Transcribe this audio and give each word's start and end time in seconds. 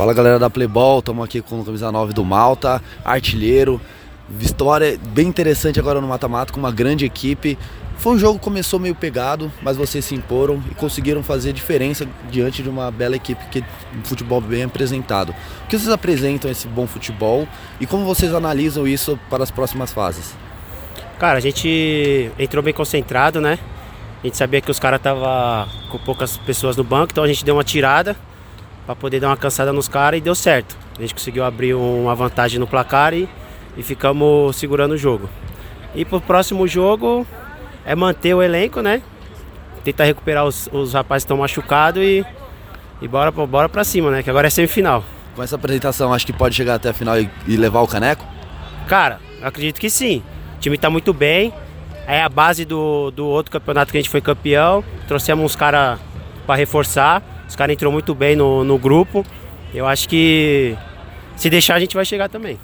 Fala 0.00 0.14
galera 0.14 0.38
da 0.38 0.48
Playball, 0.48 1.00
estamos 1.00 1.22
aqui 1.22 1.42
com 1.42 1.60
o 1.60 1.62
camisa 1.62 1.92
9 1.92 2.14
do 2.14 2.24
Malta, 2.24 2.82
artilheiro. 3.04 3.78
Vitória 4.30 4.98
bem 5.08 5.28
interessante 5.28 5.78
agora 5.78 6.00
no 6.00 6.08
mata-mata 6.08 6.54
com 6.54 6.58
uma 6.58 6.72
grande 6.72 7.04
equipe. 7.04 7.58
Foi 7.98 8.14
um 8.14 8.18
jogo 8.18 8.38
que 8.38 8.44
começou 8.46 8.80
meio 8.80 8.94
pegado, 8.94 9.52
mas 9.60 9.76
vocês 9.76 10.02
se 10.06 10.14
imporam 10.14 10.64
e 10.70 10.74
conseguiram 10.74 11.22
fazer 11.22 11.52
diferença 11.52 12.08
diante 12.30 12.62
de 12.62 12.70
uma 12.70 12.90
bela 12.90 13.14
equipe 13.14 13.44
que 13.50 13.62
um 13.94 14.02
futebol 14.02 14.40
bem 14.40 14.62
apresentado. 14.62 15.34
O 15.64 15.68
que 15.68 15.78
vocês 15.78 15.92
apresentam 15.92 16.50
esse 16.50 16.66
bom 16.66 16.86
futebol 16.86 17.46
e 17.78 17.84
como 17.84 18.06
vocês 18.06 18.32
analisam 18.32 18.88
isso 18.88 19.20
para 19.28 19.42
as 19.42 19.50
próximas 19.50 19.92
fases? 19.92 20.34
Cara, 21.18 21.36
a 21.36 21.42
gente 21.42 22.32
entrou 22.38 22.64
bem 22.64 22.72
concentrado, 22.72 23.38
né? 23.38 23.58
A 24.22 24.26
gente 24.26 24.38
sabia 24.38 24.62
que 24.62 24.70
os 24.70 24.78
caras 24.78 24.98
estavam 24.98 25.68
com 25.90 25.98
poucas 25.98 26.38
pessoas 26.38 26.74
no 26.74 26.84
banco, 26.84 27.12
então 27.12 27.22
a 27.22 27.28
gente 27.28 27.44
deu 27.44 27.54
uma 27.54 27.64
tirada 27.64 28.16
para 28.90 28.96
poder 28.96 29.20
dar 29.20 29.28
uma 29.28 29.36
cansada 29.36 29.72
nos 29.72 29.86
caras 29.86 30.18
e 30.18 30.20
deu 30.20 30.34
certo. 30.34 30.76
A 30.98 31.00
gente 31.00 31.14
conseguiu 31.14 31.44
abrir 31.44 31.74
uma 31.74 32.12
vantagem 32.12 32.58
no 32.58 32.66
placar 32.66 33.14
e, 33.14 33.28
e 33.76 33.84
ficamos 33.84 34.56
segurando 34.56 34.92
o 34.92 34.98
jogo. 34.98 35.30
E 35.94 36.04
pro 36.04 36.20
próximo 36.20 36.66
jogo 36.66 37.24
é 37.84 37.94
manter 37.94 38.34
o 38.34 38.42
elenco, 38.42 38.80
né? 38.80 39.00
Tentar 39.84 40.06
recuperar 40.06 40.44
os, 40.44 40.68
os 40.72 40.92
rapazes 40.92 41.22
que 41.22 41.26
estão 41.26 41.36
machucados 41.36 42.02
e, 42.02 42.26
e 43.00 43.06
bora, 43.06 43.30
bora 43.30 43.68
pra 43.68 43.84
cima, 43.84 44.10
né? 44.10 44.24
Que 44.24 44.30
agora 44.30 44.48
é 44.48 44.50
semifinal. 44.50 45.04
Com 45.36 45.42
essa 45.44 45.54
apresentação, 45.54 46.12
acho 46.12 46.26
que 46.26 46.32
pode 46.32 46.56
chegar 46.56 46.74
até 46.74 46.88
a 46.88 46.92
final 46.92 47.16
e, 47.20 47.30
e 47.46 47.56
levar 47.56 47.82
o 47.82 47.86
caneco? 47.86 48.26
Cara, 48.88 49.20
acredito 49.40 49.80
que 49.80 49.88
sim. 49.88 50.20
O 50.56 50.58
time 50.58 50.76
tá 50.76 50.90
muito 50.90 51.14
bem. 51.14 51.54
É 52.08 52.20
a 52.24 52.28
base 52.28 52.64
do, 52.64 53.12
do 53.12 53.24
outro 53.24 53.52
campeonato 53.52 53.92
que 53.92 53.98
a 53.98 54.00
gente 54.00 54.10
foi 54.10 54.20
campeão. 54.20 54.82
Trouxemos 55.06 55.44
uns 55.44 55.54
caras 55.54 56.00
para 56.44 56.56
reforçar. 56.56 57.22
Os 57.50 57.56
caras 57.56 57.74
entrou 57.74 57.92
muito 57.92 58.14
bem 58.14 58.36
no, 58.36 58.62
no 58.62 58.78
grupo. 58.78 59.26
Eu 59.74 59.84
acho 59.84 60.08
que 60.08 60.76
se 61.34 61.50
deixar 61.50 61.74
a 61.74 61.80
gente 61.80 61.96
vai 61.96 62.04
chegar 62.04 62.28
também. 62.28 62.56